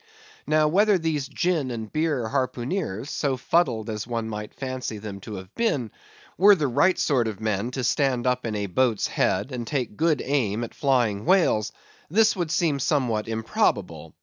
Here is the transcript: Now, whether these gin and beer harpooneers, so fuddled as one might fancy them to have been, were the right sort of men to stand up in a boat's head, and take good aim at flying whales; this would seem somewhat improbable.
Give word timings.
Now, 0.47 0.67
whether 0.67 0.97
these 0.97 1.27
gin 1.27 1.69
and 1.69 1.93
beer 1.93 2.27
harpooneers, 2.29 3.11
so 3.11 3.37
fuddled 3.37 3.87
as 3.87 4.07
one 4.07 4.27
might 4.27 4.55
fancy 4.55 4.97
them 4.97 5.19
to 5.19 5.35
have 5.35 5.53
been, 5.53 5.91
were 6.39 6.55
the 6.55 6.67
right 6.67 6.97
sort 6.97 7.27
of 7.27 7.39
men 7.39 7.69
to 7.69 7.83
stand 7.83 8.25
up 8.25 8.43
in 8.43 8.55
a 8.55 8.65
boat's 8.65 9.05
head, 9.05 9.51
and 9.51 9.67
take 9.67 9.97
good 9.97 10.23
aim 10.25 10.63
at 10.63 10.73
flying 10.73 11.23
whales; 11.25 11.71
this 12.09 12.35
would 12.35 12.49
seem 12.49 12.79
somewhat 12.79 13.27
improbable. 13.27 14.15